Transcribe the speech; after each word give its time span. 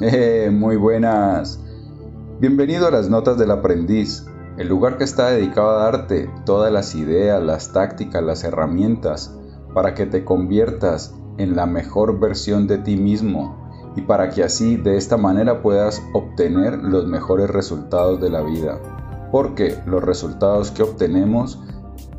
Eh, 0.00 0.48
muy 0.52 0.76
buenas. 0.76 1.58
Bienvenido 2.38 2.86
a 2.86 2.92
las 2.92 3.10
Notas 3.10 3.36
del 3.36 3.50
Aprendiz, 3.50 4.24
el 4.56 4.68
lugar 4.68 4.96
que 4.96 5.02
está 5.02 5.30
dedicado 5.30 5.70
a 5.70 5.82
darte 5.90 6.30
todas 6.46 6.72
las 6.72 6.94
ideas, 6.94 7.42
las 7.42 7.72
tácticas, 7.72 8.22
las 8.22 8.44
herramientas 8.44 9.36
para 9.74 9.94
que 9.94 10.06
te 10.06 10.24
conviertas 10.24 11.16
en 11.36 11.56
la 11.56 11.66
mejor 11.66 12.20
versión 12.20 12.68
de 12.68 12.78
ti 12.78 12.96
mismo 12.96 13.68
y 13.96 14.02
para 14.02 14.30
que 14.30 14.44
así 14.44 14.76
de 14.76 14.96
esta 14.96 15.16
manera 15.16 15.62
puedas 15.62 16.00
obtener 16.12 16.78
los 16.78 17.08
mejores 17.08 17.50
resultados 17.50 18.20
de 18.20 18.30
la 18.30 18.42
vida. 18.42 18.78
Porque 19.32 19.78
los 19.84 20.04
resultados 20.04 20.70
que 20.70 20.84
obtenemos 20.84 21.60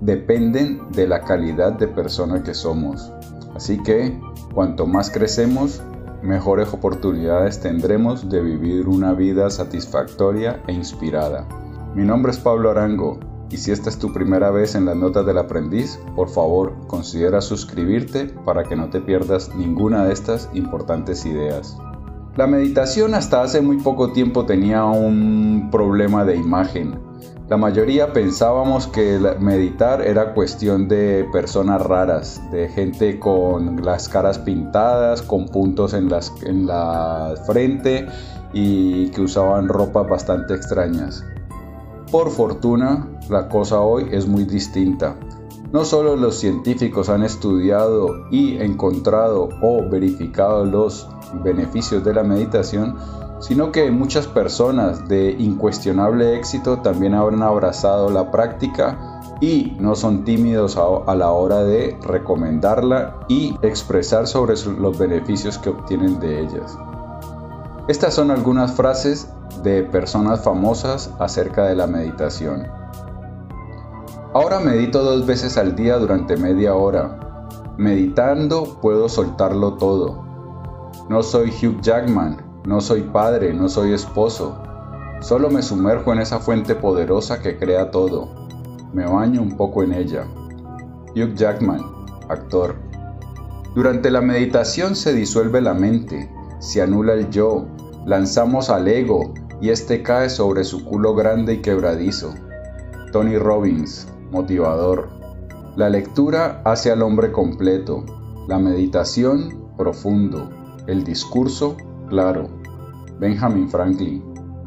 dependen 0.02 0.82
de 0.92 1.08
la 1.08 1.22
calidad 1.22 1.72
de 1.72 1.88
persona 1.88 2.44
que 2.44 2.54
somos. 2.54 3.10
Así 3.56 3.82
que 3.84 4.20
cuanto 4.54 4.86
más 4.86 5.10
crecemos, 5.10 5.82
mejores 6.22 6.74
oportunidades 6.74 7.60
tendremos 7.60 8.30
de 8.30 8.42
vivir 8.42 8.88
una 8.88 9.14
vida 9.14 9.50
satisfactoria 9.50 10.62
e 10.68 10.74
inspirada. 10.74 11.48
Mi 11.96 12.04
nombre 12.04 12.32
es 12.32 12.38
Pablo 12.38 12.70
Arango 12.70 13.20
y 13.50 13.58
si 13.58 13.72
esta 13.72 13.90
es 13.90 13.98
tu 13.98 14.14
primera 14.14 14.52
vez 14.52 14.76
en 14.76 14.86
las 14.86 14.96
notas 14.96 15.26
del 15.26 15.38
aprendiz, 15.38 16.00
por 16.16 16.30
favor 16.30 16.76
considera 16.88 17.42
suscribirte 17.42 18.26
para 18.26 18.64
que 18.64 18.76
no 18.76 18.90
te 18.90 19.02
pierdas 19.02 19.56
ninguna 19.56 20.06
de 20.06 20.14
estas 20.14 20.50
importantes 20.54 21.26
ideas. 21.26 21.78
La 22.36 22.48
meditación 22.48 23.16
hasta 23.16 23.42
hace 23.42 23.62
muy 23.62 23.78
poco 23.78 24.12
tiempo 24.12 24.46
tenía 24.46 24.86
un 24.86 25.70
problema 25.72 26.26
de 26.26 26.36
imagen 26.36 27.09
la 27.50 27.58
mayoría 27.58 28.14
pensábamos 28.14 28.86
que 28.86 29.18
meditar 29.40 30.02
era 30.06 30.36
cuestión 30.36 30.88
de 30.88 31.28
personas 31.32 31.82
raras, 31.82 32.40
de 32.52 32.70
gente 32.70 33.18
con 33.18 33.84
las 33.84 34.08
caras 34.08 34.38
pintadas, 34.38 35.24
con 35.24 35.48
puntos 35.48 35.96
en, 35.96 36.10
la 36.10 37.34
frente 37.48 38.08
y 38.54 39.10
que 39.10 39.22
usaban 39.22 39.68
ropas 39.68 40.08
bastante 40.08 40.54
extrañas. 40.54 41.26
Por 42.12 42.30
fortuna, 42.30 43.08
la 43.30 43.50
cosa 43.50 43.80
hoy 43.80 44.10
es 44.12 44.28
muy 44.28 44.44
distinta. 44.44 45.16
No 45.72 45.86
solo 45.86 46.16
los 46.16 46.36
científicos 46.36 47.10
han 47.10 47.24
estudiado 47.24 48.30
y 48.30 48.58
encontrado 48.58 49.50
o 49.64 49.90
verificado 49.90 50.66
los 50.66 51.08
beneficios 51.44 52.04
de 52.04 52.14
la 52.14 52.24
meditación, 52.24 52.96
sino 53.40 53.72
que 53.72 53.90
muchas 53.92 54.28
personas 54.28 55.08
de 55.08 55.32
incuestionable 55.32 56.38
éxito 56.38 56.80
también 56.80 57.14
habrán 57.14 57.42
abrazado 57.42 58.10
la 58.10 58.32
práctica 58.32 59.22
y 59.42 59.78
no 59.80 59.96
son 59.96 60.26
tímidos 60.26 60.78
a, 60.78 61.16
la 61.16 61.32
hora 61.32 61.64
de 61.64 61.98
recomendarla 62.02 63.20
y 63.30 63.56
expresar 63.62 64.28
sobre 64.28 64.56
los 64.78 64.98
beneficios 64.98 65.58
que 65.58 65.70
obtienen 65.70 66.20
de 66.20 66.42
ellas. 66.42 66.78
Estas 67.88 68.14
son 68.14 68.32
algunas 68.32 68.74
frases 68.74 69.30
de 69.64 69.84
personas 69.84 70.44
famosas 70.44 71.12
acerca 71.20 71.66
de 71.66 71.76
la 71.76 71.88
meditación. 71.88 72.68
Ahora 74.34 74.60
medito 74.60 75.04
dos 75.04 75.26
veces 75.26 75.58
al 75.58 75.76
día 75.76 75.98
durante 75.98 76.38
media 76.38 76.76
hora. 76.76 77.20
Meditando 77.78 78.78
puedo 78.82 79.10
soltarlo 79.10 79.76
todo. 79.76 80.24
No 81.10 81.24
soy 81.24 81.50
Hugh 81.50 81.82
Jackman, 81.82 82.49
no 82.70 82.82
soy 82.82 83.02
padre, 83.02 83.52
no 83.52 83.68
soy 83.68 83.94
esposo. 83.94 84.62
Solo 85.22 85.50
me 85.50 85.64
sumerjo 85.64 86.14
en 86.14 86.20
esa 86.20 86.38
fuente 86.38 86.76
poderosa 86.76 87.42
que 87.42 87.58
crea 87.58 87.90
todo. 87.90 88.30
Me 88.94 89.08
baño 89.08 89.42
un 89.42 89.58
poco 89.58 89.82
en 89.82 89.92
ella. 89.92 90.28
Hugh 91.16 91.34
Jackman, 91.34 91.84
actor. 92.30 92.76
Durante 93.74 94.12
la 94.12 94.22
meditación 94.22 94.96
se 94.96 95.16
disuelve 95.16 95.62
la 95.62 95.74
mente, 95.74 96.32
se 96.60 96.84
anula 96.84 97.14
el 97.14 97.32
yo, 97.32 97.66
lanzamos 98.06 98.70
al 98.70 98.88
ego 98.88 99.34
y 99.60 99.72
este 99.72 100.04
cae 100.04 100.30
sobre 100.30 100.64
su 100.64 100.86
culo 100.86 101.16
grande 101.16 101.56
y 101.56 101.62
quebradizo. 101.64 102.36
Tony 103.12 103.40
Robbins, 103.40 104.08
motivador. 104.30 105.10
La 105.76 105.90
lectura 105.90 106.62
hace 106.66 106.92
al 106.92 107.02
hombre 107.02 107.32
completo, 107.32 108.06
la 108.48 108.60
meditación 108.60 109.72
profundo, 109.76 110.52
el 110.86 111.04
discurso 111.04 111.76
claro. 112.10 112.59
Benjamin 113.20 113.70
Franklin. 113.70 114.24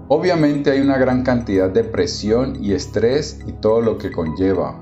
Obviamente 0.08 0.70
hay 0.70 0.80
una 0.80 0.98
gran 0.98 1.22
cantidad 1.22 1.70
de 1.70 1.84
presión 1.84 2.62
y 2.62 2.72
estrés 2.72 3.40
y 3.46 3.52
todo 3.52 3.80
lo 3.80 3.96
que 3.96 4.12
conlleva, 4.12 4.80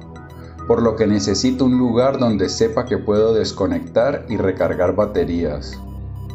por 0.66 0.82
lo 0.82 0.96
que 0.96 1.06
necesito 1.06 1.64
un 1.64 1.78
lugar 1.78 2.18
donde 2.18 2.48
sepa 2.48 2.84
que 2.84 2.98
puedo 2.98 3.32
desconectar 3.32 4.26
y 4.28 4.36
recargar 4.36 4.96
baterías. 4.96 5.78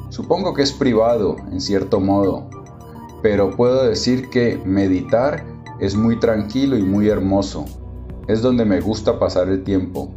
Supongo 0.10 0.54
que 0.54 0.62
es 0.62 0.72
privado, 0.72 1.36
en 1.52 1.60
cierto 1.60 2.00
modo, 2.00 2.50
pero 3.22 3.52
puedo 3.52 3.84
decir 3.84 4.30
que 4.30 4.62
meditar 4.64 5.44
es 5.80 5.96
muy 5.96 6.20
tranquilo 6.20 6.78
y 6.78 6.84
muy 6.84 7.10
hermoso. 7.10 7.66
Es 8.28 8.42
donde 8.42 8.66
me 8.66 8.80
gusta 8.80 9.20
pasar 9.20 9.50
el 9.50 9.64
tiempo. 9.64 10.10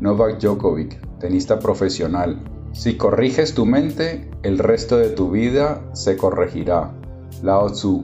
Novak 0.00 0.38
Djokovic, 0.38 1.18
tenista 1.18 1.58
profesional. 1.58 2.40
Si 2.72 2.96
corriges 2.96 3.54
tu 3.54 3.66
mente, 3.66 4.30
el 4.42 4.58
resto 4.58 4.96
de 4.96 5.10
tu 5.10 5.30
vida 5.30 5.82
se 5.92 6.16
corregirá. 6.16 6.90
Lao 7.42 7.70
Tzu. 7.70 8.02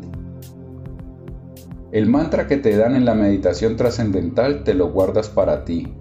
El 1.90 2.06
mantra 2.06 2.46
que 2.46 2.58
te 2.58 2.76
dan 2.76 2.94
en 2.94 3.06
la 3.06 3.14
meditación 3.14 3.76
trascendental 3.76 4.64
te 4.64 4.74
lo 4.74 4.90
guardas 4.90 5.30
para 5.30 5.64
ti. 5.64 5.94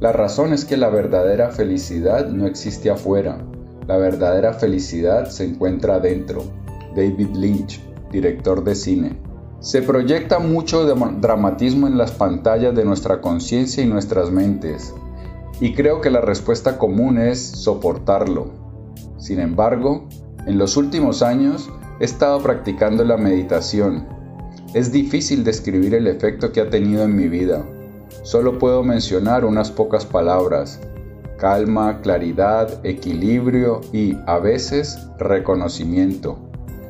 La 0.00 0.12
razón 0.12 0.54
es 0.54 0.64
que 0.64 0.78
la 0.78 0.88
verdadera 0.88 1.50
felicidad 1.50 2.28
no 2.28 2.46
existe 2.46 2.90
afuera. 2.90 3.44
La 3.86 3.98
verdadera 3.98 4.54
felicidad 4.54 5.28
se 5.28 5.44
encuentra 5.44 5.96
adentro. 5.96 6.42
David 6.96 7.34
Lynch, 7.34 7.82
director 8.10 8.64
de 8.64 8.74
cine. 8.74 9.18
Se 9.60 9.82
proyecta 9.82 10.38
mucho 10.38 10.86
dramatismo 10.86 11.86
en 11.86 11.98
las 11.98 12.12
pantallas 12.12 12.74
de 12.74 12.86
nuestra 12.86 13.20
conciencia 13.20 13.84
y 13.84 13.86
nuestras 13.86 14.30
mentes 14.30 14.94
y 15.60 15.74
creo 15.74 16.00
que 16.00 16.10
la 16.10 16.20
respuesta 16.20 16.78
común 16.78 17.18
es 17.18 17.40
soportarlo. 17.40 18.50
Sin 19.18 19.40
embargo, 19.40 20.08
en 20.46 20.58
los 20.58 20.76
últimos 20.76 21.22
años 21.22 21.68
he 22.00 22.04
estado 22.04 22.40
practicando 22.42 23.04
la 23.04 23.16
meditación. 23.16 24.06
Es 24.74 24.92
difícil 24.92 25.44
describir 25.44 25.94
el 25.94 26.06
efecto 26.06 26.52
que 26.52 26.60
ha 26.60 26.70
tenido 26.70 27.04
en 27.04 27.16
mi 27.16 27.28
vida. 27.28 27.64
Solo 28.22 28.58
puedo 28.58 28.84
mencionar 28.84 29.44
unas 29.44 29.70
pocas 29.70 30.06
palabras. 30.06 30.80
Calma, 31.38 32.00
claridad, 32.00 32.84
equilibrio 32.84 33.80
y, 33.92 34.16
a 34.26 34.38
veces, 34.38 34.98
reconocimiento. 35.18 36.38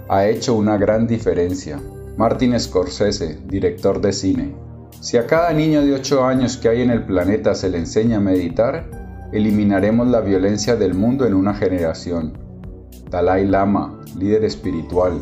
Ha 0.08 0.26
hecho 0.26 0.54
una 0.54 0.76
gran 0.76 1.06
diferencia. 1.06 1.80
Martin 2.16 2.58
Scorsese, 2.58 3.38
director 3.46 4.00
de 4.00 4.12
cine. 4.12 4.67
Si 5.00 5.16
a 5.16 5.26
cada 5.26 5.52
niño 5.52 5.82
de 5.82 5.94
8 5.94 6.24
años 6.24 6.56
que 6.56 6.68
hay 6.68 6.82
en 6.82 6.90
el 6.90 7.04
planeta 7.04 7.54
se 7.54 7.68
le 7.68 7.78
enseña 7.78 8.16
a 8.16 8.20
meditar, 8.20 8.90
eliminaremos 9.32 10.08
la 10.08 10.20
violencia 10.20 10.74
del 10.74 10.94
mundo 10.94 11.24
en 11.24 11.34
una 11.34 11.54
generación. 11.54 12.36
Dalai 13.08 13.46
Lama, 13.46 14.00
líder 14.18 14.44
espiritual. 14.44 15.20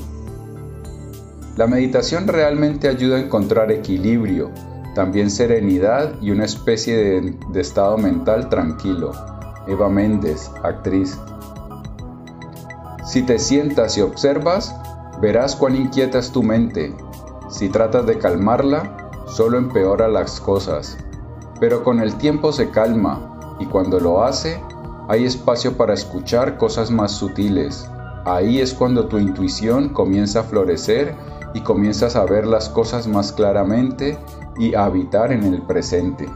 La 1.58 1.66
meditación 1.66 2.26
realmente 2.26 2.88
ayuda 2.88 3.16
a 3.16 3.20
encontrar 3.20 3.70
equilibrio, 3.70 4.50
también 4.94 5.30
serenidad 5.30 6.14
y 6.22 6.30
una 6.30 6.46
especie 6.46 6.96
de, 6.96 7.38
de 7.52 7.60
estado 7.60 7.98
mental 7.98 8.48
tranquilo. 8.48 9.12
Eva 9.68 9.90
Méndez, 9.90 10.50
actriz. 10.62 11.18
Si 13.04 13.22
te 13.22 13.38
sientas 13.38 13.98
y 13.98 14.00
observas, 14.00 14.74
verás 15.20 15.54
cuán 15.54 15.76
inquieta 15.76 16.18
es 16.18 16.30
tu 16.30 16.42
mente. 16.42 16.94
Si 17.50 17.68
tratas 17.68 18.06
de 18.06 18.18
calmarla, 18.18 19.05
solo 19.26 19.58
empeora 19.58 20.08
las 20.08 20.40
cosas, 20.40 20.96
pero 21.60 21.82
con 21.84 22.00
el 22.00 22.16
tiempo 22.16 22.52
se 22.52 22.70
calma 22.70 23.56
y 23.58 23.66
cuando 23.66 24.00
lo 24.00 24.22
hace, 24.22 24.60
hay 25.08 25.24
espacio 25.24 25.76
para 25.76 25.94
escuchar 25.94 26.58
cosas 26.58 26.90
más 26.90 27.12
sutiles. 27.12 27.88
Ahí 28.24 28.60
es 28.60 28.74
cuando 28.74 29.06
tu 29.06 29.18
intuición 29.18 29.90
comienza 29.90 30.40
a 30.40 30.44
florecer 30.44 31.14
y 31.54 31.60
comienzas 31.60 32.16
a 32.16 32.24
ver 32.24 32.46
las 32.46 32.68
cosas 32.68 33.06
más 33.06 33.32
claramente 33.32 34.18
y 34.58 34.74
a 34.74 34.84
habitar 34.84 35.32
en 35.32 35.44
el 35.44 35.62
presente. 35.62 36.28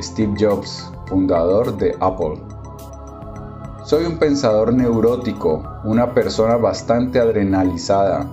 Steve 0.00 0.34
Jobs, 0.38 0.90
fundador 1.06 1.76
de 1.76 1.96
Apple. 2.00 2.42
Soy 3.84 4.04
un 4.04 4.18
pensador 4.18 4.72
neurótico, 4.72 5.62
una 5.84 6.12
persona 6.12 6.56
bastante 6.56 7.20
adrenalizada, 7.20 8.26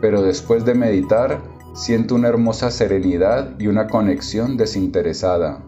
pero 0.00 0.22
después 0.22 0.64
de 0.64 0.74
meditar 0.74 1.38
Siento 1.76 2.14
una 2.14 2.28
hermosa 2.28 2.70
serenidad 2.70 3.60
y 3.60 3.66
una 3.66 3.86
conexión 3.86 4.56
desinteresada. 4.56 5.62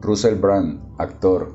Russell 0.00 0.34
Brand, 0.34 0.80
actor. 0.98 1.52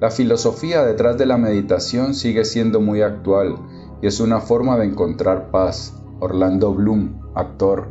La 0.00 0.10
filosofía 0.10 0.84
detrás 0.84 1.16
de 1.16 1.24
la 1.24 1.38
meditación 1.38 2.14
sigue 2.14 2.44
siendo 2.44 2.80
muy 2.80 3.00
actual 3.00 3.54
y 4.02 4.08
es 4.08 4.18
una 4.18 4.40
forma 4.40 4.76
de 4.76 4.86
encontrar 4.86 5.52
paz. 5.52 6.02
Orlando 6.18 6.74
Bloom, 6.74 7.20
actor. 7.36 7.86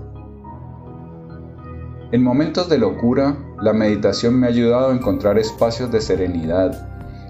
En 2.11 2.21
momentos 2.21 2.67
de 2.67 2.77
locura, 2.77 3.37
la 3.61 3.71
meditación 3.71 4.37
me 4.37 4.47
ha 4.47 4.49
ayudado 4.49 4.91
a 4.91 4.95
encontrar 4.95 5.39
espacios 5.39 5.93
de 5.93 6.01
serenidad. 6.01 6.89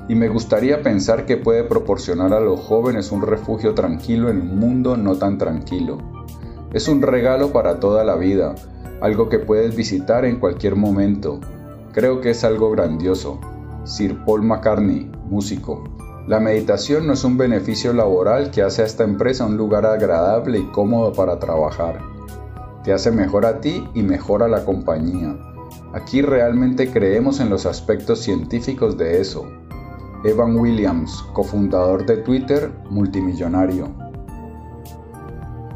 y 0.10 0.16
me 0.16 0.28
gustaría 0.28 0.82
pensar 0.82 1.26
que 1.26 1.38
puede 1.38 1.64
proporcionar 1.64 2.34
a 2.34 2.42
los 2.42 2.60
jóvenes 2.60 3.12
un 3.12 3.22
refugio 3.22 3.74
tranquilo 3.74 4.30
en 4.30 4.42
un 4.42 4.60
mundo 4.60 4.98
no 4.98 5.16
tan 5.16 5.38
tranquilo. 5.38 6.13
Es 6.74 6.88
un 6.88 7.04
regalo 7.04 7.52
para 7.52 7.80
toda 7.80 8.04
la 8.04 8.16
vida, 8.16 8.56
algo 9.00 9.30
que 9.30 9.38
puedes 9.38 9.76
visitar 9.76 10.26
en 10.26 10.40
cualquier 10.40 10.76
momento. 10.76 11.40
Creo 11.92 12.20
que 12.20 12.32
es 12.32 12.44
algo 12.44 12.72
grandioso. 12.72 13.40
Sir 13.84 14.18
Paul 14.26 14.42
McCartney, 14.42 15.12
músico. 15.30 15.84
La 16.28 16.40
meditación 16.40 17.06
no 17.06 17.14
es 17.14 17.24
un 17.24 17.38
beneficio 17.38 17.94
laboral 17.94 18.50
que 18.50 18.64
hace 18.64 18.82
a 18.82 18.86
esta 18.86 19.04
empresa 19.04 19.46
un 19.46 19.56
lugar 19.56 19.86
agradable 19.86 20.58
y 20.58 20.72
cómodo 20.72 21.14
para 21.14 21.38
trabajar. 21.38 22.00
Te 22.84 22.92
hace 22.92 23.12
mejor 23.12 23.46
a 23.46 23.62
ti 23.62 23.88
y 23.94 24.02
mejor 24.02 24.42
a 24.42 24.48
la 24.48 24.66
compañía. 24.66 25.38
Aquí 25.94 26.24
realmente 26.24 26.90
creemos 26.90 27.40
en 27.40 27.52
los 27.52 27.68
aspectos 27.68 28.22
científicos 28.22 28.98
de 28.98 29.22
eso. 29.22 29.46
Evan 30.24 30.58
Williams, 30.58 31.24
cofundador 31.34 32.08
de 32.08 32.18
Twitter, 32.18 32.72
multimillonario. 32.90 34.03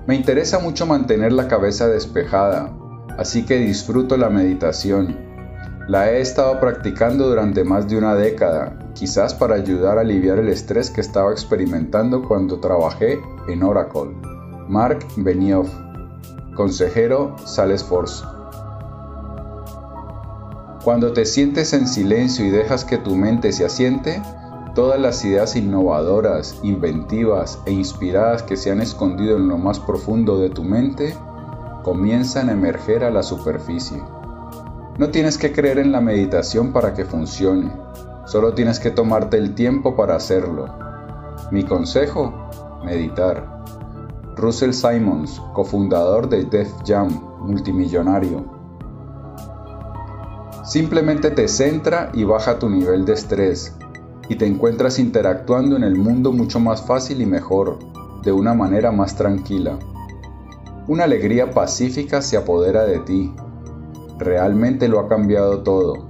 Me 0.08 0.16
interesa 0.16 0.60
mucho 0.60 0.86
mantener 0.86 1.34
la 1.34 1.50
cabeza 1.50 1.90
despejada, 1.90 2.74
así 3.18 3.44
que 3.44 3.58
disfruto 3.58 4.16
la 4.16 4.30
meditación. 4.30 5.18
La 5.90 6.10
he 6.10 6.22
estado 6.22 6.62
practicando 6.62 7.28
durante 7.28 7.66
más 7.66 7.90
de 7.90 7.98
una 7.98 8.16
década, 8.16 8.80
quizás 8.94 9.34
para 9.34 9.56
ayudar 9.56 9.98
a 9.98 10.02
aliviar 10.02 10.40
el 10.40 10.48
estrés 10.48 10.92
que 10.92 11.02
estaba 11.02 11.34
experimentando 11.34 12.26
cuando 12.26 12.62
trabajé 12.62 13.20
en 13.50 13.64
Oracle. 13.64 14.16
Mark 14.70 15.00
Benioff, 15.18 15.70
consejero 16.56 17.36
Salesforce. 17.46 18.24
Cuando 20.86 21.12
te 21.12 21.26
sientes 21.26 21.74
en 21.74 21.86
silencio 21.86 22.46
y 22.46 22.50
dejas 22.50 22.86
que 22.86 22.98
tu 22.98 23.14
mente 23.18 23.52
se 23.52 23.66
asiente, 23.66 24.22
Todas 24.78 25.02
las 25.02 25.26
ideas 25.26 25.56
innovadoras, 25.56 26.60
inventivas 26.62 27.60
e 27.66 27.72
inspiradas 27.72 28.44
que 28.44 28.56
se 28.56 28.70
han 28.70 28.80
escondido 28.80 29.38
en 29.38 29.48
lo 29.48 29.58
más 29.58 29.80
profundo 29.80 30.38
de 30.38 30.52
tu 30.52 30.64
mente 30.64 31.16
comienzan 31.84 32.48
a 32.48 32.52
emerger 32.52 33.04
a 33.04 33.10
la 33.10 33.24
superficie. 33.24 34.00
No 35.00 35.10
tienes 35.10 35.40
que 35.40 35.52
creer 35.52 35.80
en 35.80 35.92
la 35.92 36.00
meditación 36.00 36.74
para 36.74 36.94
que 36.94 37.06
funcione, 37.06 37.72
solo 38.28 38.54
tienes 38.54 38.80
que 38.80 38.92
tomarte 38.92 39.38
el 39.38 39.56
tiempo 39.56 39.96
para 39.96 40.16
hacerlo. 40.16 40.68
Mi 41.50 41.64
consejo, 41.64 42.32
meditar. 42.86 43.64
Russell 44.36 44.74
Simons, 44.74 45.42
cofundador 45.56 46.30
de 46.30 46.46
Def 46.46 46.72
Jam, 46.86 47.10
multimillonario. 47.40 48.46
Simplemente 50.64 51.32
te 51.32 51.48
centra 51.48 52.12
y 52.14 52.26
baja 52.26 52.60
tu 52.60 52.70
nivel 52.70 53.06
de 53.06 53.14
estrés, 53.14 53.76
y 54.30 54.36
te 54.36 54.46
encuentras 54.46 55.00
interactuando 55.00 55.76
en 55.76 55.84
el 55.84 55.96
mundo 55.96 56.32
mucho 56.32 56.60
más 56.60 56.82
fácil 56.86 57.22
y 57.22 57.26
mejor, 57.26 57.80
de 58.24 58.32
una 58.32 58.54
manera 58.54 58.92
más 58.92 59.16
tranquila. 59.16 59.78
Una 60.88 61.06
alegría 61.06 61.52
pacífica 61.52 62.22
se 62.22 62.38
apodera 62.38 62.86
de 62.86 63.00
ti. 63.00 63.34
Realmente 64.20 64.88
lo 64.88 65.00
ha 65.00 65.08
cambiado 65.08 65.64
todo. 65.64 66.08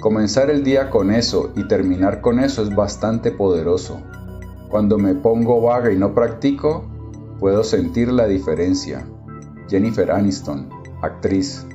Comenzar 0.00 0.50
el 0.50 0.64
día 0.64 0.88
con 0.88 1.10
eso 1.10 1.52
y 1.56 1.68
terminar 1.68 2.20
con 2.20 2.40
eso 2.40 2.62
es 2.62 2.74
bastante 2.74 3.30
poderoso. 3.30 4.00
Cuando 4.70 4.98
me 4.98 5.14
pongo 5.14 5.60
vaga 5.60 5.92
y 5.92 5.96
no 5.96 6.14
practico, 6.14 6.84
puedo 7.38 7.64
sentir 7.64 8.10
la 8.10 8.26
diferencia. 8.26 9.06
Jennifer 9.68 10.10
Aniston, 10.10 10.68
actriz. 11.02 11.66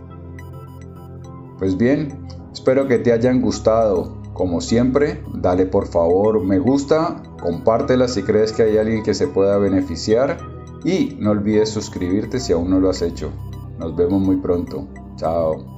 Pues 1.60 1.78
bien, 1.78 2.28
espero 2.52 2.88
que 2.88 2.98
te 2.98 3.12
hayan 3.12 3.42
gustado 3.42 4.25
como 4.36 4.60
siempre, 4.60 5.24
dale 5.34 5.66
por 5.66 5.88
favor 5.88 6.44
me 6.44 6.60
gusta, 6.60 7.24
compártela 7.42 8.10
si 8.10 8.22
crees 8.22 8.52
que 8.52 8.64
hay 8.64 8.78
alguien 8.78 9.02
que 9.02 9.14
se 9.14 9.28
pueda 9.28 9.58
beneficiar 9.58 10.38
y 10.84 11.16
no 11.20 11.32
olvides 11.32 11.70
suscribirte 11.70 12.42
si 12.42 12.52
aún 12.52 12.70
no 12.70 12.82
lo 12.82 12.90
has 12.90 13.02
hecho. 13.02 13.32
Nos 13.80 13.96
vemos 13.96 14.22
muy 14.22 14.36
pronto. 14.36 14.88
Chao. 15.16 15.75